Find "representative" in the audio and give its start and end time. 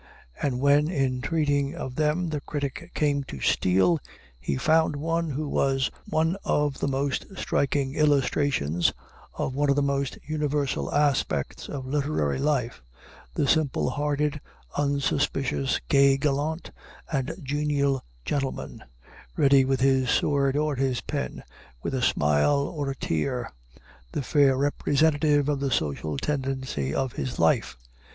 24.57-25.47